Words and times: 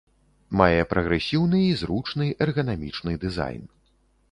Мае 0.61 0.79
прагрэсіўны 0.93 1.59
і 1.67 1.77
зручны 1.83 2.31
эрганамічны 2.47 3.17
дызайн. 3.27 3.63